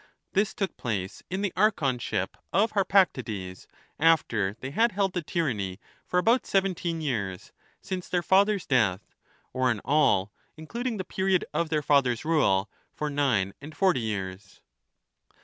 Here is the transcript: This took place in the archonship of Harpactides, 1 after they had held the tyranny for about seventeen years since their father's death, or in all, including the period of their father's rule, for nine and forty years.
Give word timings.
This 0.33 0.55
took 0.55 0.75
place 0.77 1.21
in 1.29 1.43
the 1.43 1.53
archonship 1.55 2.35
of 2.51 2.71
Harpactides, 2.71 3.67
1 3.97 4.07
after 4.09 4.55
they 4.59 4.71
had 4.71 4.93
held 4.93 5.13
the 5.13 5.21
tyranny 5.21 5.79
for 6.07 6.17
about 6.17 6.47
seventeen 6.47 7.01
years 7.01 7.51
since 7.83 8.09
their 8.09 8.23
father's 8.23 8.65
death, 8.65 9.13
or 9.53 9.69
in 9.69 9.79
all, 9.85 10.31
including 10.57 10.97
the 10.97 11.03
period 11.03 11.45
of 11.53 11.69
their 11.69 11.83
father's 11.83 12.25
rule, 12.25 12.67
for 12.95 13.11
nine 13.11 13.53
and 13.61 13.77
forty 13.77 13.99
years. 14.01 14.59